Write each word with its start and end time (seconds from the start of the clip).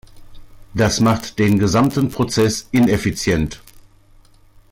Das 0.73 0.99
macht 0.99 1.37
den 1.37 1.59
gesamten 1.59 2.09
Prozess 2.09 2.67
ineffizient. 2.71 3.61